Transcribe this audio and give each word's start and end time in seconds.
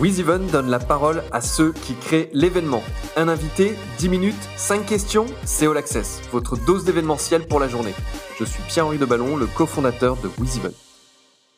WizEven 0.00 0.46
donne 0.46 0.70
la 0.70 0.78
parole 0.78 1.22
à 1.30 1.42
ceux 1.42 1.74
qui 1.74 1.94
créent 1.94 2.30
l'événement. 2.32 2.82
Un 3.16 3.28
invité, 3.28 3.74
10 3.98 4.08
minutes, 4.08 4.48
5 4.56 4.86
questions, 4.86 5.26
c'est 5.44 5.66
All 5.66 5.76
Access, 5.76 6.22
votre 6.32 6.56
dose 6.56 6.86
d'événementiel 6.86 7.46
pour 7.46 7.60
la 7.60 7.68
journée. 7.68 7.92
Je 8.38 8.46
suis 8.46 8.62
Pierre-Henri 8.62 8.96
de 8.96 9.04
Ballon, 9.04 9.36
le 9.36 9.44
cofondateur 9.44 10.16
de 10.16 10.30
WizEven. 10.38 10.72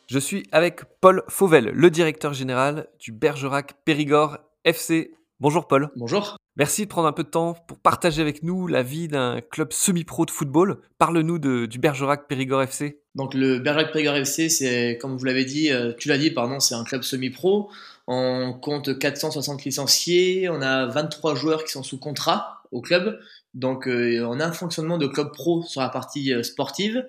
Je 0.07 0.19
suis 0.19 0.45
avec 0.51 0.81
Paul 0.99 1.23
Fauvel, 1.29 1.71
le 1.73 1.89
directeur 1.89 2.33
général 2.33 2.89
du 2.99 3.13
Bergerac 3.13 3.75
Périgord 3.85 4.39
FC. 4.65 5.11
Bonjour 5.39 5.67
Paul. 5.67 5.89
Bonjour. 5.95 6.37
Merci 6.55 6.83
de 6.83 6.87
prendre 6.87 7.07
un 7.07 7.11
peu 7.13 7.23
de 7.23 7.29
temps 7.29 7.55
pour 7.67 7.79
partager 7.79 8.21
avec 8.21 8.43
nous 8.43 8.67
la 8.67 8.83
vie 8.83 9.07
d'un 9.07 9.41
club 9.41 9.73
semi-pro 9.73 10.25
de 10.25 10.31
football. 10.31 10.77
Parle-nous 10.99 11.39
du 11.39 11.79
Bergerac 11.79 12.27
Périgord 12.27 12.61
FC. 12.61 13.01
Donc 13.15 13.33
le 13.33 13.57
Bergerac 13.57 13.91
Périgord 13.91 14.15
FC, 14.15 14.49
c'est 14.49 14.99
comme 15.01 15.17
vous 15.17 15.25
l'avez 15.25 15.45
dit, 15.45 15.71
euh, 15.71 15.91
tu 15.97 16.07
l'as 16.09 16.19
dit, 16.19 16.29
pardon, 16.29 16.59
c'est 16.59 16.75
un 16.75 16.83
club 16.83 17.01
semi-pro. 17.01 17.71
On 18.05 18.53
compte 18.53 18.99
460 18.99 19.65
licenciés, 19.65 20.47
on 20.49 20.61
a 20.61 20.85
23 20.85 21.33
joueurs 21.33 21.63
qui 21.63 21.71
sont 21.71 21.83
sous 21.83 21.99
contrat 21.99 22.61
au 22.71 22.81
club. 22.81 23.19
Donc 23.55 23.87
euh, 23.87 24.23
on 24.29 24.39
a 24.39 24.45
un 24.45 24.51
fonctionnement 24.51 24.99
de 24.99 25.07
club 25.07 25.31
pro 25.31 25.63
sur 25.63 25.81
la 25.81 25.89
partie 25.89 26.33
euh, 26.33 26.43
sportive, 26.43 27.03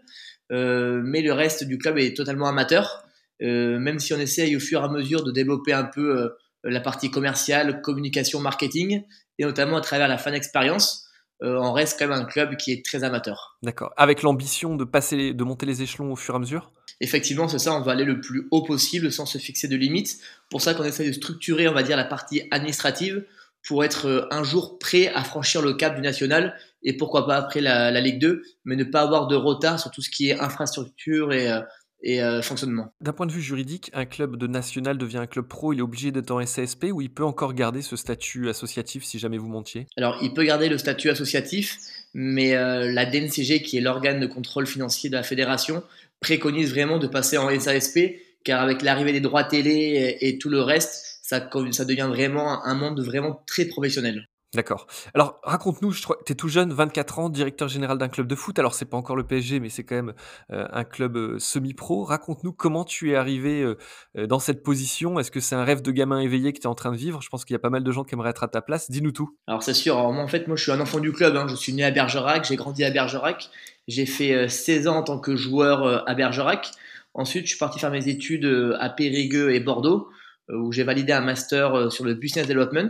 mais 0.51 1.21
le 1.21 1.33
reste 1.33 1.65
du 1.65 1.77
club 1.77 1.99
est 1.99 2.17
totalement 2.17 2.47
amateur. 2.47 3.05
même 3.41 3.99
si 3.99 4.15
on 4.15 4.19
essaye 4.19 4.57
au 4.57 4.61
fur 4.61 4.81
et 4.81 4.85
à 4.85 4.89
mesure 4.89 5.25
de 5.25 5.31
développer 5.31 5.73
un 5.73 5.85
peu 5.85 6.33
la 6.65 6.81
partie 6.81 7.11
commerciale, 7.11 7.83
communication, 7.83 8.41
marketing, 8.41 9.03
et 9.39 9.45
notamment 9.45 9.77
à 9.77 9.81
travers 9.81 10.09
la 10.09 10.19
fan 10.19 10.35
expérience, 10.35 11.07
on 11.41 11.73
reste 11.73 11.99
quand 11.99 12.09
même 12.09 12.19
un 12.19 12.25
club 12.25 12.57
qui 12.57 12.73
est 12.73 12.83
très 12.83 13.05
amateur. 13.05 13.59
D'accord. 13.63 13.93
Avec 13.99 14.23
l'ambition 14.23 14.77
de 14.77 14.85
passer, 14.85 15.35
de 15.35 15.45
monter 15.45 15.67
les 15.67 15.83
échelons 15.83 16.11
au 16.13 16.17
fur 16.17 16.35
et 16.35 16.37
à 16.37 16.41
mesure? 16.41 16.73
Effectivement, 17.01 17.49
c'est 17.49 17.59
ça, 17.59 17.75
on 17.75 17.81
va 17.81 17.93
aller 17.93 18.05
le 18.05 18.21
plus 18.21 18.47
haut 18.51 18.63
possible 18.63 19.11
sans 19.11 19.27
se 19.27 19.39
fixer 19.39 19.69
de 19.69 19.77
limites. 19.77 20.19
Pour 20.51 20.63
ça 20.63 20.75
qu'on 20.75 20.85
essaie 20.85 21.07
de 21.07 21.13
structurer, 21.13 21.69
on 21.69 21.75
va 21.75 21.83
dire, 21.83 21.97
la 21.97 22.05
partie 22.05 22.43
administrative 22.51 23.25
pour 23.67 23.85
être 23.85 24.07
euh, 24.07 24.27
un 24.31 24.45
jour 24.45 24.79
prêt 24.79 25.09
à 25.09 25.25
franchir 25.25 25.63
le 25.63 25.75
cap 25.75 25.97
du 25.97 26.03
national 26.03 26.55
et 26.83 26.97
pourquoi 26.97 27.27
pas 27.27 27.37
après 27.37 27.61
la, 27.61 27.99
Ligue 28.01 28.21
2, 28.21 28.43
mais 28.65 28.77
ne 28.77 28.85
pas 28.85 29.01
avoir 29.01 29.27
de 29.27 29.35
retard 29.35 29.81
sur 29.81 29.91
tout 29.91 30.03
ce 30.03 30.11
qui 30.11 30.29
est 30.29 30.39
infrastructure 30.39 31.33
et, 31.33 31.51
euh, 31.51 31.61
et 32.05 32.23
euh, 32.23 32.43
fonctionnement. 32.43 32.93
D'un 33.01 33.13
point 33.13 33.27
de 33.27 33.33
vue 33.33 33.43
juridique, 33.43 33.91
un 33.95 34.05
club 34.05 34.37
de 34.37 34.47
national 34.47 34.99
devient 34.99 35.19
un 35.19 35.27
club 35.27 35.49
pro, 35.49 35.73
il 35.73 35.81
est 35.81 35.83
obligé 35.83 36.13
d'être 36.13 36.31
en 36.31 36.45
SASP 36.45 36.87
ou 36.93 37.01
il 37.01 37.11
peut 37.11 37.25
encore 37.25 37.55
garder 37.55 37.83
ce 37.83 37.97
statut 37.97 38.49
associatif 38.49 39.05
si 39.05 39.19
jamais 39.19 39.39
vous 39.39 39.49
montiez 39.49 39.87
Alors, 39.97 40.19
il 40.23 40.33
peut 40.35 40.45
garder 40.45 40.69
le 40.69 40.79
statut 40.79 41.09
associatif, 41.09 41.79
mais 42.13 42.53
la 42.53 43.07
DNCG, 43.07 43.63
qui 43.63 43.79
est 43.79 43.81
l'organe 43.81 44.21
de 44.21 44.27
contrôle 44.27 44.67
financier 44.67 45.09
de 45.09 45.17
la 45.17 45.23
fédération, 45.23 45.83
préconise 46.21 46.71
vraiment 46.71 46.99
de 46.99 47.07
passer 47.07 47.39
en 47.39 47.49
SASP, 47.59 47.99
car 48.45 48.63
avec 48.63 48.83
l'arrivée 48.83 49.13
des 49.13 49.21
droits 49.21 49.45
télé 49.45 50.19
et, 50.21 50.39
tout 50.39 50.51
le 50.51 50.61
reste, 50.61 51.21
ça, 51.23 51.49
ça 51.73 51.85
devient 51.85 52.09
vraiment 52.09 52.65
un 52.65 52.75
monde 52.75 53.01
vraiment 53.01 53.43
très 53.47 53.65
professionnel. 53.65 54.29
D'accord. 54.55 54.87
Alors 55.15 55.41
raconte-nous, 55.43 55.93
tu 55.93 56.33
es 56.33 56.35
tout 56.35 56.49
jeune, 56.49 56.73
24 56.73 57.19
ans, 57.19 57.29
directeur 57.29 57.69
général 57.69 57.99
d'un 57.99 58.09
club 58.09 58.27
de 58.27 58.35
foot. 58.37 58.59
Alors 58.59 58.75
c'est 58.75 58.85
pas 58.85 58.97
encore 58.97 59.17
le 59.17 59.25
PSG, 59.25 59.59
mais 59.59 59.69
c'est 59.69 59.83
quand 59.83 59.97
même 59.97 60.15
euh, 60.53 60.67
un 60.73 60.85
club 60.85 61.17
euh, 61.17 61.39
semi-pro. 61.39 62.05
Raconte-nous 62.05 62.53
comment 62.53 62.85
tu 62.85 63.11
es 63.11 63.17
arrivé 63.17 63.63
euh, 63.63 64.27
dans 64.27 64.39
cette 64.39 64.63
position. 64.63 65.19
Est-ce 65.19 65.31
que 65.31 65.41
c'est 65.41 65.57
un 65.57 65.65
rêve 65.65 65.83
de 65.83 65.91
gamin 65.91 66.21
éveillé 66.21 66.53
que 66.53 66.59
tu 66.59 66.65
es 66.65 66.69
en 66.69 66.75
train 66.75 66.93
de 66.93 66.97
vivre? 66.97 67.21
Je 67.21 67.29
pense 67.29 67.45
qu'il 67.45 67.55
y 67.55 67.57
a 67.57 67.61
pas 67.61 67.71
mal 67.71 67.83
de 67.83 67.93
gens 67.93 68.05
qui 68.05 68.15
aimeraient 68.15 68.31
être 68.31 68.45
à 68.45 68.49
ta 68.49 68.63
place. 68.63 68.91
Dis-nous 68.91 69.13
tout. 69.13 69.37
Alors 69.47 69.63
c'est 69.63 69.75
sûr. 69.75 69.97
Moi, 70.13 70.23
en 70.23 70.29
fait, 70.29 70.47
moi 70.47 70.57
je 70.57 70.63
suis 70.63 70.73
un 70.73 70.81
enfant 70.81 71.01
du 71.01 71.13
club. 71.13 71.37
Hein. 71.37 71.47
Je 71.49 71.57
suis 71.57 71.73
né 71.73 71.85
à 71.85 71.91
Bergerac, 71.91 72.45
j'ai 72.45 72.57
grandi 72.57 72.85
à 72.85 72.91
Bergerac. 72.91 73.51
J'ai 73.89 74.07
fait 74.07 74.49
16 74.49 74.89
ans 74.89 74.97
en 74.99 75.03
tant 75.03 75.19
que 75.19 75.37
joueur 75.37 76.09
à 76.09 76.15
Bergerac. 76.15 76.71
Ensuite, 77.13 77.45
je 77.45 77.51
suis 77.51 77.59
parti 77.59 77.79
faire 77.79 77.91
mes 77.91 78.09
études 78.09 78.77
à 78.81 78.89
Périgueux 78.89 79.53
et 79.53 79.61
Bordeaux, 79.61 80.09
où 80.49 80.73
j'ai 80.73 80.85
validé 80.85 81.13
un 81.13 81.21
master 81.21 81.93
sur 81.93 82.05
le 82.05 82.15
business 82.15 82.47
development. 82.47 82.89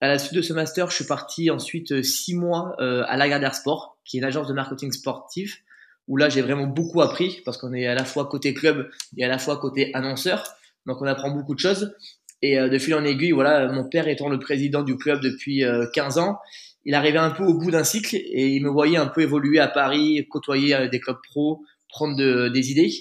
À 0.00 0.06
la 0.06 0.18
suite 0.18 0.34
de 0.34 0.42
ce 0.42 0.52
master, 0.52 0.90
je 0.90 0.94
suis 0.94 1.06
parti 1.06 1.50
ensuite 1.50 1.90
euh, 1.90 2.02
six 2.04 2.34
mois 2.34 2.76
euh, 2.78 3.02
à 3.08 3.16
Lagardère 3.16 3.54
Sport, 3.54 3.98
qui 4.04 4.16
est 4.16 4.20
une 4.20 4.24
agence 4.24 4.46
de 4.46 4.52
marketing 4.52 4.92
sportif, 4.92 5.64
où 6.06 6.16
là 6.16 6.28
j'ai 6.28 6.40
vraiment 6.40 6.68
beaucoup 6.68 7.02
appris 7.02 7.42
parce 7.44 7.58
qu'on 7.58 7.74
est 7.74 7.86
à 7.86 7.94
la 7.94 8.04
fois 8.04 8.26
côté 8.26 8.54
club 8.54 8.88
et 9.16 9.24
à 9.24 9.28
la 9.28 9.38
fois 9.38 9.56
côté 9.56 9.92
annonceur, 9.94 10.44
donc 10.86 11.02
on 11.02 11.06
apprend 11.06 11.30
beaucoup 11.32 11.54
de 11.54 11.58
choses. 11.58 11.96
Et 12.42 12.60
euh, 12.60 12.68
de 12.68 12.78
fil 12.78 12.94
en 12.94 13.04
aiguille, 13.04 13.32
voilà, 13.32 13.72
mon 13.72 13.88
père 13.88 14.06
étant 14.06 14.28
le 14.28 14.38
président 14.38 14.84
du 14.84 14.96
club 14.96 15.20
depuis 15.20 15.64
15 15.92 16.18
ans, 16.18 16.38
il 16.84 16.94
arrivait 16.94 17.18
un 17.18 17.30
peu 17.30 17.42
au 17.42 17.54
bout 17.54 17.72
d'un 17.72 17.82
cycle 17.82 18.14
et 18.14 18.54
il 18.54 18.62
me 18.62 18.70
voyait 18.70 18.98
un 18.98 19.08
peu 19.08 19.22
évoluer 19.22 19.58
à 19.58 19.66
Paris, 19.66 20.24
côtoyer 20.30 20.88
des 20.88 21.00
clubs 21.00 21.18
pro, 21.28 21.64
prendre 21.88 22.48
des 22.48 22.70
idées. 22.70 22.92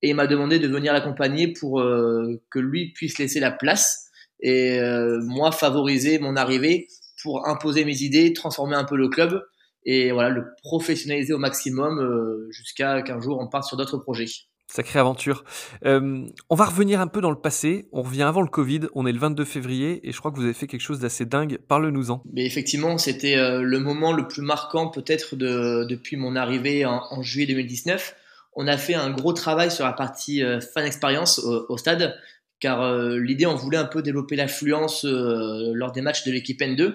Et 0.00 0.08
il 0.08 0.14
m'a 0.14 0.26
demandé 0.26 0.58
de 0.58 0.66
venir 0.68 0.94
l'accompagner 0.94 1.48
pour 1.48 1.82
que 1.82 2.58
lui 2.58 2.92
puisse 2.94 3.18
laisser 3.18 3.40
la 3.40 3.50
place 3.50 4.05
et 4.40 4.78
euh, 4.80 5.20
moi 5.22 5.52
favoriser 5.52 6.18
mon 6.18 6.36
arrivée 6.36 6.88
pour 7.22 7.48
imposer 7.48 7.84
mes 7.84 8.02
idées, 8.02 8.32
transformer 8.32 8.76
un 8.76 8.84
peu 8.84 8.96
le 8.96 9.08
club 9.08 9.42
et 9.84 10.12
voilà 10.12 10.30
le 10.30 10.44
professionnaliser 10.62 11.32
au 11.32 11.38
maximum 11.38 11.98
euh, 12.00 12.48
jusqu'à 12.50 13.02
qu'un 13.02 13.20
jour 13.20 13.38
on 13.40 13.48
parte 13.48 13.64
sur 13.64 13.76
d'autres 13.76 13.98
projets. 13.98 14.26
Sacrée 14.68 14.98
aventure. 14.98 15.44
Euh, 15.84 16.26
on 16.50 16.56
va 16.56 16.64
revenir 16.64 17.00
un 17.00 17.06
peu 17.06 17.20
dans 17.20 17.30
le 17.30 17.40
passé. 17.40 17.86
On 17.92 18.02
revient 18.02 18.24
avant 18.24 18.42
le 18.42 18.48
Covid. 18.48 18.80
On 18.96 19.06
est 19.06 19.12
le 19.12 19.18
22 19.18 19.44
février 19.44 20.00
et 20.02 20.10
je 20.10 20.18
crois 20.18 20.32
que 20.32 20.36
vous 20.36 20.42
avez 20.42 20.54
fait 20.54 20.66
quelque 20.66 20.80
chose 20.80 20.98
d'assez 20.98 21.24
dingue. 21.24 21.58
Parle-nous-en. 21.68 22.20
Mais 22.32 22.44
effectivement, 22.44 22.98
c'était 22.98 23.36
le 23.36 23.78
moment 23.78 24.12
le 24.12 24.26
plus 24.26 24.42
marquant 24.42 24.88
peut-être 24.88 25.36
de, 25.36 25.86
depuis 25.88 26.16
mon 26.16 26.34
arrivée 26.34 26.84
en, 26.84 27.22
juillet 27.22 27.46
2019. 27.46 28.16
On 28.56 28.66
a 28.66 28.76
fait 28.76 28.94
un 28.94 29.10
gros 29.10 29.32
travail 29.32 29.70
sur 29.70 29.84
la 29.84 29.92
partie 29.92 30.42
fan 30.74 30.84
expérience 30.84 31.38
au 31.38 31.76
stade 31.76 32.16
car 32.60 32.82
euh, 32.82 33.18
l'idée, 33.18 33.46
on 33.46 33.54
voulait 33.54 33.78
un 33.78 33.84
peu 33.84 34.02
développer 34.02 34.36
l'affluence 34.36 35.04
euh, 35.04 35.72
lors 35.74 35.92
des 35.92 36.00
matchs 36.00 36.24
de 36.24 36.32
l'équipe 36.32 36.60
N2. 36.60 36.94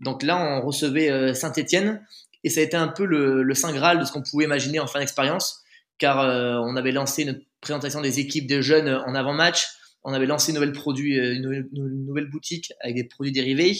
Donc 0.00 0.22
là, 0.22 0.38
on 0.38 0.64
recevait 0.64 1.10
euh, 1.10 1.34
Saint-Etienne, 1.34 2.04
et 2.44 2.50
ça 2.50 2.60
a 2.60 2.62
été 2.62 2.76
un 2.76 2.88
peu 2.88 3.04
le, 3.04 3.54
saint 3.54 3.72
graal 3.72 3.98
de 3.98 4.04
ce 4.04 4.12
qu'on 4.12 4.22
pouvait 4.22 4.44
imaginer 4.44 4.80
en 4.80 4.86
fin 4.86 5.00
d'expérience, 5.00 5.62
car 5.98 6.18
on 6.64 6.76
avait 6.76 6.92
lancé 6.92 7.24
une 7.24 7.40
présentation 7.60 8.00
des 8.00 8.20
équipes 8.20 8.46
des 8.46 8.62
jeunes 8.62 8.88
en 8.88 9.16
avant-match, 9.16 9.66
on 10.04 10.12
avait 10.12 10.26
lancé 10.26 10.52
une 10.52 10.54
nouvelle, 10.54 10.72
produit, 10.72 11.16
une, 11.16 11.68
nouvelle, 11.72 12.30
boutique 12.30 12.72
avec 12.80 12.94
des 12.94 13.02
produits 13.02 13.32
dérivés, 13.32 13.76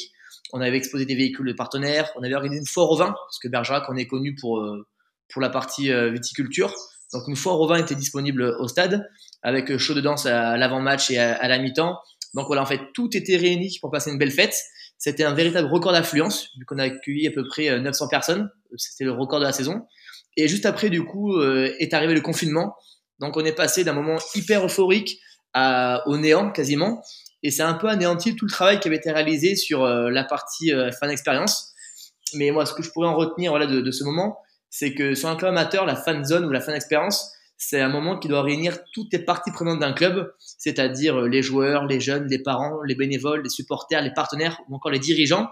on 0.53 0.61
avait 0.61 0.77
exposé 0.77 1.07
des 1.07 1.15
véhicules 1.15 1.47
de 1.47 1.53
partenaires, 1.53 2.11
on 2.17 2.25
avait 2.25 2.35
organisé 2.35 2.59
une 2.59 2.67
foire 2.67 2.91
au 2.91 2.97
vin, 2.97 3.13
parce 3.13 3.39
que 3.41 3.47
Bergerac, 3.47 3.85
on 3.89 3.97
est 3.97 4.09
connu 4.09 4.35
pour, 4.35 4.61
pour 5.33 5.41
la 5.41 5.51
partie 5.51 5.93
viticulture. 6.11 6.75
Donc 7.13 7.27
une 7.29 7.37
foire 7.37 7.61
au 7.61 7.67
vin 7.67 7.77
était 7.77 7.95
disponible 7.95 8.43
au 8.59 8.69
stade 8.69 9.09
avec 9.43 9.77
show 9.79 9.95
de 9.95 10.01
danse 10.01 10.27
à 10.27 10.57
l'avant-match 10.57 11.11
et 11.11 11.19
à, 11.19 11.49
la 11.49 11.59
mi-temps. 11.59 11.99
Donc 12.35 12.47
voilà, 12.47 12.63
en 12.63 12.67
fait, 12.67 12.81
tout 12.95 13.17
était 13.17 13.37
réuni 13.37 13.79
pour 13.81 13.91
passer 13.91 14.11
une 14.11 14.19
belle 14.19 14.31
fête. 14.31 14.55
C'était 14.99 15.25
un 15.25 15.33
véritable 15.33 15.69
record 15.69 15.93
d'affluence, 15.93 16.49
vu 16.59 16.65
qu'on 16.65 16.79
a 16.79 16.85
accueilli 16.85 17.29
à 17.29 17.31
peu 17.31 17.47
près 17.47 17.79
900 17.81 18.05
euh, 18.05 18.09
personnes. 18.09 18.51
C'était 18.77 19.05
le 19.05 19.13
record 19.13 19.39
de 19.39 19.45
la 19.45 19.53
saison. 19.53 19.87
Et 20.37 20.49
juste 20.49 20.67
après, 20.67 20.91
du 20.91 21.05
coup, 21.05 21.37
euh, 21.37 21.73
est 21.79 21.95
arrivé 21.95 22.15
le 22.15 22.21
confinement. 22.21 22.75
Donc 23.21 23.37
on 23.37 23.45
est 23.45 23.53
passé 23.53 23.85
d'un 23.85 23.93
moment 23.93 24.19
hyper 24.35 24.65
euphorique 24.67 25.19
à, 25.55 26.03
au 26.07 26.17
néant 26.19 26.51
quasiment. 26.51 27.03
Et 27.45 27.53
c'est 27.53 27.63
un 27.63 27.75
peu 27.75 27.89
anéanti 27.89 28.35
tout 28.35 28.45
le 28.45 28.51
travail 28.51 28.81
qui 28.81 28.89
avait 28.89 28.97
été 28.97 29.13
réalisé 29.13 29.55
sur 29.55 29.85
euh, 29.85 30.11
la 30.11 30.25
partie 30.25 30.73
fan 30.99 31.11
expérience. 31.11 31.73
Mais 32.35 32.51
moi, 32.51 32.67
ce 32.67 32.75
que 32.75 32.83
je 32.83 32.91
pourrais 32.91 33.09
en 33.09 33.17
retenir 33.17 33.53
voilà, 33.53 33.67
de, 33.67 33.81
de 33.81 33.91
ce 33.93 34.05
moment, 34.05 34.39
c'est 34.71 34.95
que 34.95 35.15
sur 35.15 35.29
un 35.29 35.37
club 35.37 35.51
amateur, 35.51 35.87
la 35.87 35.97
fan 35.97 36.25
zone 36.25 36.45
ou 36.45 36.51
la 36.51 36.61
fan 36.61 36.75
expérience, 36.75 37.33
c'est 37.57 37.81
un 37.81 37.89
moment 37.89 38.19
qui 38.19 38.29
doit 38.29 38.43
réunir 38.43 38.79
toutes 38.93 39.13
les 39.13 39.19
parties 39.19 39.51
prenantes 39.51 39.81
d'un 39.81 39.93
club, 39.93 40.33
c'est-à-dire 40.39 41.21
les 41.23 41.43
joueurs, 41.43 41.87
les 41.87 41.99
jeunes, 41.99 42.29
les 42.29 42.39
parents, 42.39 42.83
les 42.83 42.95
bénévoles, 42.95 43.43
les 43.43 43.49
supporters, 43.49 44.01
les 44.01 44.13
partenaires 44.13 44.61
ou 44.69 44.77
encore 44.77 44.93
les 44.93 45.01
dirigeants. 45.01 45.49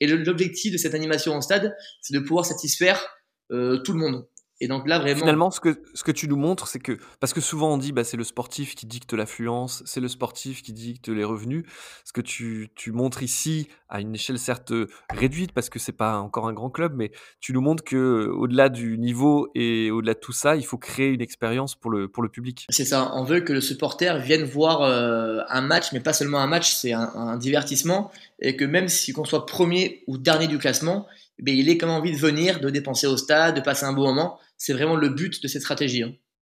Et 0.00 0.06
l'objectif 0.06 0.72
de 0.72 0.76
cette 0.76 0.94
animation 0.94 1.32
en 1.32 1.40
stade, 1.40 1.74
c'est 2.02 2.12
de 2.12 2.20
pouvoir 2.20 2.44
satisfaire 2.44 3.02
euh, 3.50 3.78
tout 3.78 3.92
le 3.92 3.98
monde. 3.98 4.26
Et 4.60 4.68
donc 4.68 4.88
là, 4.88 4.98
vraiment. 4.98 5.20
Finalement, 5.20 5.50
ce 5.50 5.60
que, 5.60 5.82
ce 5.92 6.02
que 6.02 6.12
tu 6.12 6.28
nous 6.28 6.36
montres, 6.36 6.66
c'est 6.66 6.78
que. 6.78 6.98
Parce 7.20 7.34
que 7.34 7.42
souvent, 7.42 7.74
on 7.74 7.78
dit, 7.78 7.92
bah, 7.92 8.04
c'est 8.04 8.16
le 8.16 8.24
sportif 8.24 8.74
qui 8.74 8.86
dicte 8.86 9.12
l'affluence, 9.12 9.82
c'est 9.84 10.00
le 10.00 10.08
sportif 10.08 10.62
qui 10.62 10.72
dicte 10.72 11.08
les 11.08 11.24
revenus. 11.24 11.64
Ce 12.04 12.12
que 12.12 12.22
tu, 12.22 12.70
tu, 12.74 12.90
montres 12.90 13.22
ici, 13.22 13.68
à 13.90 14.00
une 14.00 14.14
échelle 14.14 14.38
certes 14.38 14.72
réduite, 15.12 15.52
parce 15.52 15.68
que 15.68 15.78
c'est 15.78 15.92
pas 15.92 16.18
encore 16.18 16.48
un 16.48 16.54
grand 16.54 16.70
club, 16.70 16.94
mais 16.96 17.12
tu 17.40 17.52
nous 17.52 17.60
montres 17.60 17.84
que 17.84 18.28
au 18.28 18.46
delà 18.46 18.70
du 18.70 18.96
niveau 18.96 19.48
et 19.54 19.90
au-delà 19.90 20.14
de 20.14 20.20
tout 20.20 20.32
ça, 20.32 20.56
il 20.56 20.64
faut 20.64 20.78
créer 20.78 21.08
une 21.08 21.20
expérience 21.20 21.74
pour 21.74 21.90
le, 21.90 22.08
pour 22.08 22.22
le 22.22 22.30
public. 22.30 22.66
C'est 22.70 22.86
ça. 22.86 23.12
On 23.14 23.24
veut 23.24 23.40
que 23.40 23.52
le 23.52 23.60
supporter 23.60 24.18
vienne 24.20 24.44
voir 24.44 24.80
euh, 24.82 25.40
un 25.50 25.60
match, 25.60 25.92
mais 25.92 26.00
pas 26.00 26.14
seulement 26.14 26.38
un 26.38 26.46
match, 26.46 26.72
c'est 26.74 26.94
un, 26.94 27.10
un 27.14 27.36
divertissement. 27.36 28.10
Et 28.38 28.56
que 28.56 28.64
même 28.64 28.88
si 28.88 29.12
qu'on 29.12 29.24
soit 29.24 29.44
premier 29.44 30.02
ou 30.06 30.16
dernier 30.16 30.46
du 30.46 30.58
classement, 30.58 31.06
eh 31.38 31.52
il 31.52 31.68
ait 31.68 31.78
comme 31.78 31.90
envie 31.90 32.12
de 32.12 32.18
venir, 32.18 32.60
de 32.60 32.70
dépenser 32.70 33.06
au 33.06 33.16
stade, 33.16 33.56
de 33.56 33.60
passer 33.60 33.84
un 33.84 33.92
beau 33.92 34.04
moment. 34.04 34.38
C'est 34.56 34.72
vraiment 34.72 34.96
le 34.96 35.08
but 35.08 35.42
de 35.42 35.48
cette 35.48 35.62
stratégie. 35.62 36.02
Hein. 36.02 36.12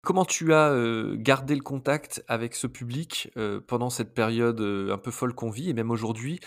Comment 0.07 0.24
tu 0.24 0.53
as 0.53 0.69
euh, 0.71 1.15
gardé 1.18 1.53
le 1.53 1.62
contact 1.62 2.24
avec 2.29 2.56
ce 2.56 2.65
public 2.65 3.29
euh, 3.35 3.59
pendant 3.59 3.89
cette 3.89 4.13
période 4.13 4.62
euh, 4.62 4.94
un 4.94 4.97
peu 4.97 5.12
folle 5.12 5.33
qu'on 5.33 5.50
vit 5.50 5.69
et 5.69 5.74
même 5.74 5.91
aujourd'hui 5.91 6.39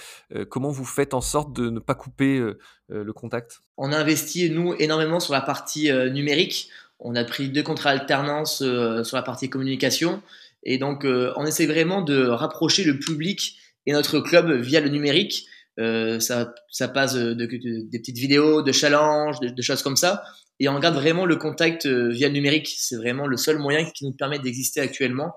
Comment 0.49 0.71
vous 0.71 0.87
faites 0.87 1.12
en 1.12 1.21
sorte 1.21 1.53
de 1.53 1.69
ne 1.69 1.79
pas 1.79 1.94
couper 1.94 2.41
le 2.88 3.12
contact? 3.12 3.61
On 3.77 3.93
a 3.93 3.99
investi, 3.99 4.49
nous, 4.49 4.75
énormément 4.79 5.21
sur 5.21 5.35
la 5.35 5.43
partie 5.43 5.93
numérique. 5.93 6.71
On 7.00 7.17
a 7.17 7.25
pris 7.25 7.50
deux 7.50 7.62
contrats 7.62 7.91
alternance 7.91 8.59
sur 8.59 9.17
la 9.17 9.23
partie 9.23 9.50
communication. 9.50 10.23
Et 10.62 10.79
donc, 10.79 11.05
on 11.05 11.44
essaie 11.44 11.67
vraiment 11.67 12.00
de 12.00 12.29
rapprocher 12.29 12.85
le 12.85 12.99
public 12.99 13.59
Et 13.87 13.93
notre 13.93 14.21
club, 14.21 14.53
via 14.53 14.81
le 14.81 14.88
numérique, 14.88 15.47
ça, 15.78 16.55
ça 16.70 16.88
passe 16.88 17.14
de, 17.14 17.34
des 17.34 17.99
petites 17.99 18.19
vidéos, 18.19 18.62
de 18.62 18.72
challenges, 18.72 19.40
de, 19.40 19.62
choses 19.62 19.82
comme 19.82 19.96
ça. 19.96 20.22
Et 20.58 20.69
on 20.69 20.75
regarde 20.75 20.94
vraiment 20.94 21.25
le 21.25 21.37
contact 21.37 21.87
via 21.87 22.28
le 22.28 22.34
numérique. 22.34 22.69
C'est 22.76 22.96
vraiment 22.96 23.26
le 23.26 23.37
seul 23.37 23.58
moyen 23.58 23.84
qui 23.84 24.05
nous 24.05 24.12
permet 24.12 24.38
d'exister 24.38 24.81
actuellement. 24.81 25.32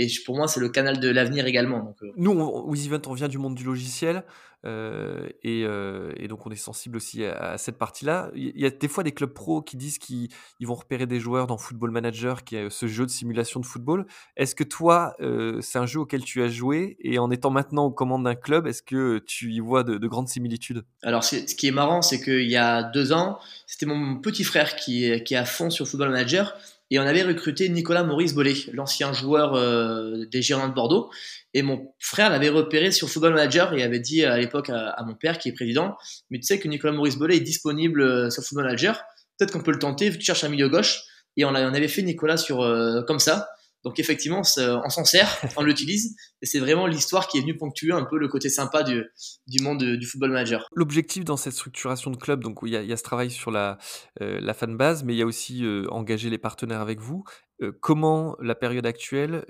Et 0.00 0.06
pour 0.24 0.36
moi, 0.36 0.46
c'est 0.46 0.60
le 0.60 0.68
canal 0.68 1.00
de 1.00 1.08
l'avenir 1.08 1.46
également. 1.46 1.80
Donc, 1.80 1.96
Nous, 2.16 2.30
on, 2.30 2.72
Event, 2.72 3.02
on 3.08 3.14
vient 3.14 3.26
du 3.26 3.36
monde 3.36 3.56
du 3.56 3.64
logiciel. 3.64 4.22
Euh, 4.64 5.28
euh, 5.44 6.12
et, 6.16 6.28
donc 6.28 6.46
on 6.46 6.50
est 6.50 6.56
sensible 6.56 6.96
aussi 6.96 7.24
à, 7.24 7.58
cette 7.58 7.78
partie-là. 7.78 8.30
Il 8.36 8.58
y 8.58 8.64
a 8.64 8.70
des 8.70 8.86
fois 8.86 9.02
des 9.02 9.10
clubs 9.10 9.32
pro 9.32 9.60
qui 9.60 9.76
disent 9.76 9.98
qu'ils 9.98 10.28
vont 10.60 10.76
repérer 10.76 11.06
des 11.06 11.18
joueurs 11.18 11.48
dans 11.48 11.58
Football 11.58 11.90
Manager, 11.90 12.44
qui 12.44 12.54
est 12.54 12.70
ce 12.70 12.86
jeu 12.86 13.06
de 13.06 13.10
simulation 13.10 13.58
de 13.58 13.66
football. 13.66 14.06
Est-ce 14.36 14.54
que 14.54 14.62
toi, 14.62 15.14
euh, 15.20 15.60
c'est 15.62 15.80
un 15.80 15.86
jeu 15.86 15.98
auquel 15.98 16.22
tu 16.22 16.42
as 16.44 16.48
joué 16.48 16.96
et 17.00 17.18
en 17.18 17.32
étant 17.32 17.50
maintenant 17.50 17.86
aux 17.86 17.90
commandes 17.90 18.22
d'un 18.22 18.36
club, 18.36 18.68
est-ce 18.68 18.82
que 18.82 19.18
tu 19.18 19.50
y 19.50 19.58
vois 19.58 19.82
de, 19.82 20.06
grandes 20.06 20.28
similitudes? 20.28 20.84
Alors 21.02 21.24
ce 21.24 21.36
qui 21.36 21.66
est 21.66 21.72
marrant, 21.72 22.02
c'est 22.02 22.22
qu'il 22.22 22.48
y 22.48 22.56
a 22.56 22.84
deux 22.84 23.12
ans, 23.12 23.40
c'était 23.66 23.86
mon 23.86 24.20
petit 24.20 24.44
frère 24.44 24.76
qui, 24.76 25.24
qui 25.24 25.34
est 25.34 25.38
à 25.38 25.44
fond 25.44 25.70
sur 25.70 25.88
Football 25.88 26.10
Manager 26.10 26.54
et 26.90 26.98
on 26.98 27.02
avait 27.02 27.22
recruté 27.22 27.68
Nicolas 27.68 28.02
Maurice 28.02 28.34
Bollet, 28.34 28.54
l'ancien 28.72 29.12
joueur 29.12 29.54
euh, 29.54 30.24
des 30.30 30.40
Girondins 30.40 30.68
de 30.68 30.74
Bordeaux. 30.74 31.10
Et 31.52 31.62
mon 31.62 31.92
frère 31.98 32.30
l'avait 32.30 32.48
repéré 32.48 32.90
sur 32.90 33.10
Football 33.10 33.34
Manager 33.34 33.74
et 33.74 33.82
avait 33.82 34.00
dit 34.00 34.24
à 34.24 34.38
l'époque 34.38 34.70
à, 34.70 35.02
mon 35.06 35.14
père, 35.14 35.38
qui 35.38 35.48
est 35.48 35.52
président, 35.52 35.96
mais 36.30 36.38
tu 36.38 36.44
sais 36.44 36.58
que 36.58 36.68
Nicolas 36.68 36.92
Maurice 36.92 37.16
Bollet 37.16 37.36
est 37.36 37.40
disponible 37.40 38.00
euh, 38.00 38.30
sur 38.30 38.42
Football 38.42 38.64
Manager. 38.64 39.02
Peut-être 39.38 39.52
qu'on 39.52 39.62
peut 39.62 39.72
le 39.72 39.78
tenter. 39.78 40.10
Tu 40.10 40.24
cherches 40.24 40.44
un 40.44 40.48
milieu 40.48 40.68
gauche. 40.68 41.02
Et 41.36 41.44
on, 41.44 41.50
on 41.50 41.54
avait 41.54 41.88
fait 41.88 42.02
Nicolas 42.02 42.36
sur 42.36 42.62
euh, 42.62 43.02
comme 43.02 43.20
ça. 43.20 43.48
Donc 43.84 44.00
effectivement, 44.00 44.40
on 44.40 44.90
s'en 44.90 45.04
sert, 45.04 45.40
on 45.56 45.62
l'utilise, 45.62 46.16
et 46.42 46.46
c'est 46.46 46.58
vraiment 46.58 46.86
l'histoire 46.86 47.28
qui 47.28 47.38
est 47.38 47.40
venue 47.40 47.56
ponctuer 47.56 47.92
un 47.92 48.04
peu 48.04 48.18
le 48.18 48.28
côté 48.28 48.48
sympa 48.48 48.82
du, 48.82 49.04
du 49.46 49.62
monde 49.62 49.82
du 49.82 50.06
football 50.06 50.30
manager. 50.30 50.66
L'objectif 50.74 51.24
dans 51.24 51.36
cette 51.36 51.52
structuration 51.52 52.10
de 52.10 52.16
club, 52.16 52.42
donc 52.42 52.58
il 52.62 52.70
y, 52.70 52.76
a, 52.76 52.82
il 52.82 52.88
y 52.88 52.92
a 52.92 52.96
ce 52.96 53.02
travail 53.02 53.30
sur 53.30 53.50
la, 53.50 53.78
euh, 54.20 54.40
la 54.40 54.54
fan 54.54 54.76
base, 54.76 55.04
mais 55.04 55.14
il 55.14 55.18
y 55.18 55.22
a 55.22 55.26
aussi 55.26 55.64
euh, 55.64 55.86
engager 55.90 56.30
les 56.30 56.38
partenaires 56.38 56.80
avec 56.80 57.00
vous. 57.00 57.24
Euh, 57.60 57.72
comment 57.80 58.36
la 58.40 58.54
période 58.54 58.86
actuelle 58.86 59.44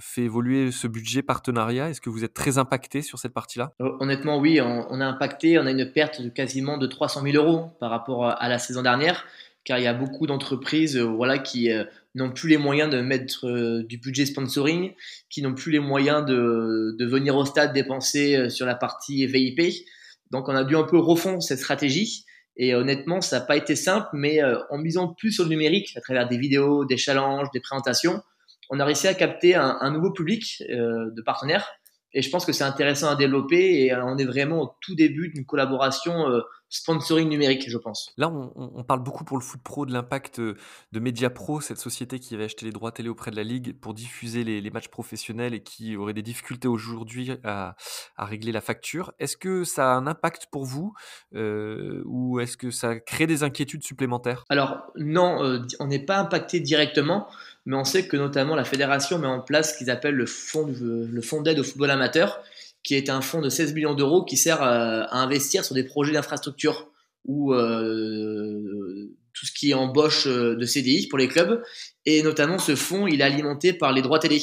fait 0.00 0.22
évoluer 0.22 0.70
ce 0.70 0.86
budget 0.86 1.22
partenariat? 1.22 1.90
Est-ce 1.90 2.00
que 2.00 2.10
vous 2.10 2.24
êtes 2.24 2.34
très 2.34 2.58
impacté 2.58 3.00
sur 3.02 3.18
cette 3.18 3.32
partie-là? 3.32 3.72
Honnêtement, 3.80 4.38
oui, 4.38 4.60
on, 4.60 4.86
on, 4.90 5.00
a 5.00 5.06
impacté. 5.06 5.58
On 5.58 5.66
a 5.66 5.70
une 5.70 5.92
perte 5.92 6.20
de 6.20 6.28
quasiment 6.28 6.76
de 6.76 6.86
300 6.86 7.22
000 7.22 7.36
euros 7.42 7.70
par 7.80 7.90
rapport 7.90 8.26
à 8.26 8.48
la 8.48 8.58
saison 8.58 8.82
dernière 8.82 9.24
car 9.64 9.78
il 9.78 9.84
y 9.84 9.88
a 9.88 9.94
beaucoup 9.94 10.26
d'entreprises 10.26 10.96
euh, 10.96 11.04
voilà, 11.04 11.38
qui 11.38 11.72
euh, 11.72 11.84
n'ont 12.14 12.30
plus 12.30 12.48
les 12.48 12.56
moyens 12.56 12.90
de 12.90 13.00
mettre 13.00 13.48
euh, 13.48 13.82
du 13.84 13.98
budget 13.98 14.26
sponsoring, 14.26 14.92
qui 15.30 15.42
n'ont 15.42 15.54
plus 15.54 15.72
les 15.72 15.80
moyens 15.80 16.24
de, 16.24 16.94
de, 16.98 17.06
venir 17.06 17.36
au 17.36 17.44
stade 17.44 17.72
dépenser 17.72 18.50
sur 18.50 18.66
la 18.66 18.74
partie 18.74 19.26
VIP. 19.26 19.86
Donc 20.30 20.48
on 20.48 20.54
a 20.54 20.64
dû 20.64 20.76
un 20.76 20.84
peu 20.84 20.98
refondre 20.98 21.42
cette 21.42 21.58
stratégie. 21.58 22.24
Et 22.56 22.74
honnêtement, 22.74 23.20
ça 23.20 23.40
n'a 23.40 23.44
pas 23.44 23.56
été 23.56 23.74
simple, 23.74 24.08
mais 24.12 24.38
en 24.70 24.78
misant 24.78 25.08
plus 25.08 25.32
sur 25.32 25.42
le 25.42 25.50
numérique, 25.50 25.96
à 25.96 26.00
travers 26.00 26.28
des 26.28 26.38
vidéos, 26.38 26.84
des 26.84 26.96
challenges, 26.96 27.48
des 27.52 27.58
présentations, 27.58 28.22
on 28.70 28.78
a 28.78 28.84
réussi 28.84 29.08
à 29.08 29.14
capter 29.14 29.56
un, 29.56 29.76
un 29.80 29.90
nouveau 29.90 30.12
public 30.12 30.62
de 30.68 31.22
partenaires 31.22 31.68
et 32.14 32.22
je 32.22 32.30
pense 32.30 32.46
que 32.46 32.52
c'est 32.52 32.64
intéressant 32.64 33.10
à 33.10 33.16
développer 33.16 33.84
et 33.84 33.94
on 33.94 34.16
est 34.16 34.24
vraiment 34.24 34.62
au 34.62 34.76
tout 34.80 34.94
début 34.94 35.28
d'une 35.28 35.44
collaboration 35.44 36.28
euh, 36.30 36.40
sponsoring 36.68 37.28
numérique, 37.28 37.68
je 37.68 37.76
pense. 37.76 38.12
Là, 38.16 38.30
on, 38.30 38.82
parle 38.84 39.02
beaucoup 39.02 39.24
pour 39.24 39.36
le 39.36 39.42
foot 39.42 39.60
pro 39.62 39.84
de 39.84 39.92
l'impact 39.92 40.38
euh, 40.38 40.56
de 40.92 41.00
Media 41.00 41.30
Pro, 41.30 41.60
cette 41.60 41.78
société 41.78 42.18
qui 42.20 42.34
avait 42.34 42.44
acheté 42.44 42.66
les 42.66 42.72
droits 42.72 42.92
télé 42.92 43.08
auprès 43.08 43.30
de 43.30 43.36
la 43.36 43.42
Ligue 43.42 43.78
pour 43.80 43.94
diffuser 43.94 44.44
les, 44.44 44.70
matchs 44.70 44.88
professionnels 44.88 45.54
et 45.54 45.62
qui 45.62 45.96
aurait 45.96 46.14
des 46.14 46.22
difficultés 46.22 46.68
aujourd'hui 46.68 47.32
à, 47.44 47.76
régler 48.18 48.52
la 48.52 48.60
facture. 48.60 49.12
Est-ce 49.18 49.36
que 49.36 49.64
ça 49.64 49.92
a 49.92 49.94
un 49.94 50.06
impact 50.06 50.46
pour 50.50 50.64
vous 50.64 50.94
euh, 51.34 52.02
ou 52.06 52.40
est-ce 52.40 52.56
que 52.56 52.70
ça 52.70 52.98
crée 52.98 53.26
des 53.26 53.42
inquiétudes 53.42 53.84
supplémentaires? 53.84 54.44
Alors 54.48 54.82
non, 54.96 55.60
on 55.80 55.86
n'est 55.86 56.04
pas 56.04 56.18
impacté 56.18 56.60
directement 56.60 57.28
mais 57.66 57.76
on 57.76 57.84
sait 57.84 58.06
que 58.06 58.16
notamment 58.16 58.54
la 58.54 58.64
fédération 58.64 59.18
met 59.18 59.26
en 59.26 59.40
place 59.40 59.72
ce 59.72 59.78
qu'ils 59.78 59.90
appellent 59.90 60.14
le 60.14 60.26
fonds, 60.26 60.66
le 60.80 61.20
fonds 61.22 61.42
d'aide 61.42 61.58
au 61.58 61.64
football 61.64 61.90
amateur, 61.90 62.42
qui 62.82 62.94
est 62.94 63.08
un 63.08 63.22
fonds 63.22 63.40
de 63.40 63.48
16 63.48 63.74
millions 63.74 63.94
d'euros 63.94 64.24
qui 64.24 64.36
sert 64.36 64.62
à, 64.62 65.16
investir 65.16 65.64
sur 65.64 65.74
des 65.74 65.84
projets 65.84 66.12
d'infrastructure 66.12 66.90
ou 67.24 67.54
euh, 67.54 69.10
tout 69.32 69.46
ce 69.46 69.52
qui 69.52 69.70
est 69.70 69.74
embauche 69.74 70.26
euh, 70.26 70.54
de 70.54 70.66
CDI 70.66 71.08
pour 71.08 71.18
les 71.18 71.26
clubs. 71.26 71.62
Et 72.04 72.22
notamment, 72.22 72.58
ce 72.58 72.76
fonds, 72.76 73.06
il 73.06 73.22
est 73.22 73.24
alimenté 73.24 73.72
par 73.72 73.92
les 73.94 74.02
droits 74.02 74.18
télé. 74.18 74.42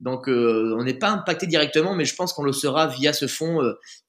Donc, 0.00 0.28
euh, 0.28 0.74
on 0.78 0.84
n'est 0.84 0.98
pas 0.98 1.10
impacté 1.10 1.46
directement, 1.46 1.94
mais 1.94 2.04
je 2.04 2.14
pense 2.14 2.32
qu'on 2.32 2.42
le 2.42 2.52
sera 2.52 2.86
via 2.86 3.12
ce 3.12 3.26
fonds 3.26 3.60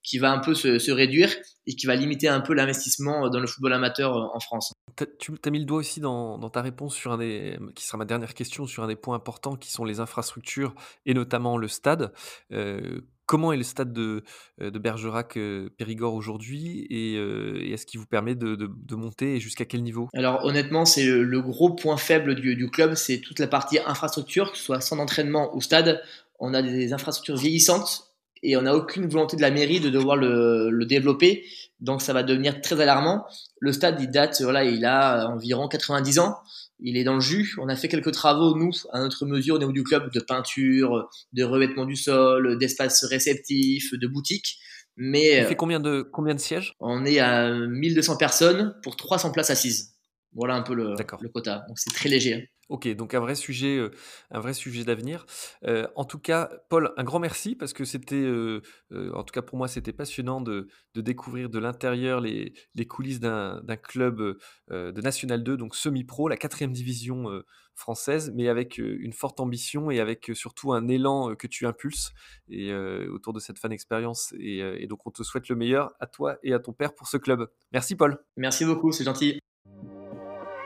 qui 0.04 0.18
va 0.18 0.32
un 0.32 0.40
peu 0.40 0.54
se, 0.54 0.92
réduire 0.92 1.30
et 1.68 1.76
qui 1.76 1.86
va 1.86 1.96
limiter 1.96 2.28
un 2.28 2.42
peu 2.42 2.54
l'investissement 2.54 3.30
dans 3.30 3.40
le 3.40 3.48
football 3.48 3.74
amateur 3.74 4.16
en 4.16 4.40
France. 4.40 4.74
Tu 5.20 5.34
as 5.44 5.50
mis 5.50 5.60
le 5.60 5.66
doigt 5.66 5.80
aussi 5.80 6.00
dans, 6.00 6.50
ta 6.50 6.62
réponse 6.62 6.96
sur 6.96 7.12
un 7.12 7.18
des, 7.18 7.60
qui 7.76 7.86
sera 7.86 7.98
ma 7.98 8.06
dernière 8.06 8.34
question, 8.34 8.66
sur 8.68 8.84
un 8.84 8.88
des 8.88 8.96
points 8.96 9.16
importants 9.16 9.56
qui 9.56 9.72
sont 9.72 9.86
les 9.86 10.00
infrastructures 10.00 10.74
et 11.06 11.14
notamment 11.14 11.58
le 11.58 11.68
stade. 11.68 12.14
Euh, 12.52 13.02
comment 13.32 13.54
est 13.54 13.58
le 13.58 13.64
stade 13.64 13.94
de, 13.94 14.26
de 14.60 14.78
Bergerac-Périgord 14.78 16.14
euh, 16.14 16.18
aujourd'hui 16.18 16.86
euh, 16.92 17.62
et, 17.62 17.72
est-ce 17.72 17.86
qu'il 17.86 17.98
vous 17.98 18.06
permet 18.06 18.36
de, 18.36 18.68
monter 18.94 19.36
et 19.36 19.40
jusqu'à 19.40 19.64
quel 19.64 19.84
niveau? 19.84 20.10
Alors 20.14 20.44
honnêtement, 20.44 20.84
c'est 20.84 21.06
le, 21.06 21.42
gros 21.42 21.74
point 21.74 21.96
faible 21.96 22.36
du, 22.36 22.58
du 22.58 22.70
club, 22.70 22.96
c'est 22.96 23.22
toute 23.22 23.40
la 23.40 23.48
partie 23.48 23.80
infrastructure, 23.86 24.52
que 24.52 24.58
ce 24.58 24.66
soit 24.66 24.82
sans 24.82 25.00
entraînement 25.00 25.56
ou 25.56 25.62
stade. 25.62 26.04
On 26.40 26.54
a 26.54 26.62
des 26.62 26.92
infrastructures 26.92 27.38
vieillissantes 27.38 28.12
et 28.44 28.58
on 28.58 28.64
n'a 28.64 28.76
aucune 28.76 29.08
volonté 29.08 29.38
de 29.38 29.42
la 29.42 29.52
mairie 29.52 29.80
de 29.80 29.90
devoir 29.90 30.18
le, 30.18 30.86
développer. 30.86 31.46
Donc 31.80 32.02
ça 32.02 32.12
va 32.12 32.24
devenir 32.24 32.60
très 32.60 32.82
alarmant. 32.82 33.24
Le 33.62 33.72
stade, 33.72 34.02
il 34.02 34.10
date, 34.10 34.42
voilà, 34.42 34.66
il 34.66 34.84
a 34.84 35.30
environ 35.30 35.70
90 35.70 36.20
ans. 36.20 36.36
Il 36.82 36.98
est 36.98 37.04
dans 37.04 37.16
le 37.16 37.22
jus. 37.22 37.56
On 37.60 37.70
a 37.70 37.76
fait 37.76 37.88
quelques 37.88 38.12
travaux, 38.12 38.58
nous, 38.58 38.72
à 38.92 39.00
notre 39.00 39.26
mesure, 39.26 39.56
au 39.56 39.60
niveau 39.60 39.72
du 39.72 39.84
club, 39.84 40.12
de 40.12 40.20
peinture, 40.20 41.10
de 41.34 41.44
revêtement 41.44 41.86
du 41.86 41.96
sol, 41.96 42.58
d'espace 42.58 43.04
réceptif, 43.06 43.94
de 43.94 44.08
boutique. 44.08 44.58
Mais. 44.98 45.40
Il 45.40 45.46
fait 45.46 45.56
combien 45.56 45.80
de, 45.80 46.02
combien 46.02 46.36
de 46.36 46.40
sièges? 46.40 46.74
On 46.80 47.06
est 47.06 47.20
à 47.20 47.52
1200 47.52 48.18
personnes 48.18 48.76
pour 48.84 48.96
300 48.96 49.32
places 49.32 49.50
assises. 49.50 49.94
Voilà 50.34 50.56
un 50.56 50.62
peu 50.62 50.74
le, 50.74 50.96
le 51.22 51.30
quota. 51.30 51.66
Donc 51.68 51.78
c'est 51.78 51.94
très 51.94 52.10
léger. 52.10 52.50
Ok, 52.72 52.88
donc 52.96 53.14
un 53.14 53.20
vrai 53.20 53.36
sujet, 53.36 53.78
euh, 53.78 53.92
un 54.30 54.40
vrai 54.40 54.54
sujet 54.54 54.86
d'avenir. 54.86 55.26
Euh, 55.66 55.90
en 55.98 56.06
tout 56.06 56.20
cas, 56.20 56.50
Paul, 56.70 56.94
un 56.96 57.04
grand 57.04 57.20
merci 57.20 57.54
parce 57.54 57.74
que 57.74 57.84
c'était, 57.84 58.16
euh, 58.16 58.62
en 59.14 59.26
tout 59.26 59.34
cas 59.34 59.42
pour 59.42 59.58
moi, 59.58 59.68
c'était 59.68 59.92
passionnant 59.92 60.40
de, 60.40 60.70
découvrir 60.96 61.50
de 61.50 61.60
l'intérieur 61.60 62.22
les, 62.22 62.54
coulisses 62.88 63.20
d'un 63.20 63.62
club 63.76 64.38
de 64.70 65.02
National 65.02 65.44
2, 65.44 65.58
donc 65.58 65.76
semi-pro, 65.76 66.30
la 66.30 66.38
quatrième 66.38 66.72
division 66.72 67.26
française, 67.76 68.32
mais 68.36 68.48
avec 68.48 68.78
une 68.78 69.14
forte 69.14 69.42
ambition 69.42 69.92
et 69.92 70.00
avec 70.00 70.32
surtout 70.34 70.72
un 70.72 70.88
élan 70.88 71.36
que 71.36 71.48
tu 71.48 71.66
impulses 71.66 72.14
autour 72.50 73.34
de 73.34 73.40
cette 73.40 73.60
fan 73.60 73.74
expérience. 73.74 74.34
Et 74.40 74.88
donc 74.88 75.06
on 75.06 75.12
te 75.12 75.24
souhaite 75.24 75.50
le 75.50 75.58
meilleur 75.58 75.92
à 76.00 76.08
toi 76.08 76.38
et 76.44 76.54
à 76.54 76.60
ton 76.60 76.72
père 76.72 76.94
pour 76.94 77.08
ce 77.08 77.18
club. 77.18 77.50
Merci 77.74 77.96
Paul. 77.96 78.18
Merci 78.38 78.64
beaucoup, 78.64 78.94
c'est 78.94 79.04
gentil. 79.04 79.42